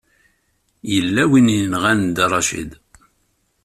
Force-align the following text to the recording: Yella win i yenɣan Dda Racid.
Yella 0.91 1.23
win 1.29 1.47
i 1.53 1.57
yenɣan 1.57 1.99
Dda 2.03 2.25
Racid. 2.31 2.71